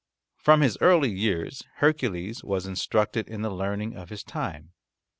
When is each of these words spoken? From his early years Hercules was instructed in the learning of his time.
From 0.35 0.61
his 0.61 0.79
early 0.81 1.11
years 1.11 1.61
Hercules 1.75 2.43
was 2.43 2.65
instructed 2.65 3.27
in 3.29 3.43
the 3.43 3.51
learning 3.53 3.95
of 3.95 4.09
his 4.09 4.23
time. 4.23 4.71